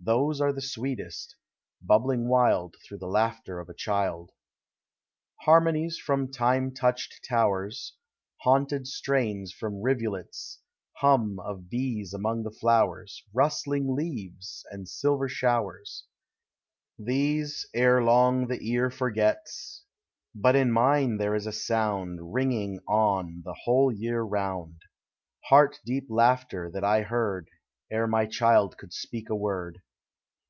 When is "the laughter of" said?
2.98-3.68